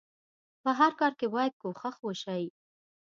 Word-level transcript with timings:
په 0.63 0.69
هر 0.79 0.91
کار 0.99 1.13
کې 1.19 1.27
بايد 1.33 1.53
کوښښ 1.61 1.95
وشئ. 2.03 2.43